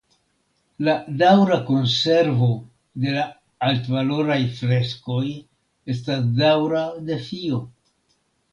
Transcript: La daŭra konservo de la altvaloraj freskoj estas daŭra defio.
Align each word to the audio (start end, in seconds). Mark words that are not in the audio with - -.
La 0.85 0.93
daŭra 1.17 1.57
konservo 1.67 2.47
de 3.05 3.13
la 3.19 3.27
altvaloraj 3.69 4.39
freskoj 4.57 5.23
estas 5.97 6.27
daŭra 6.43 6.85
defio. 7.13 7.65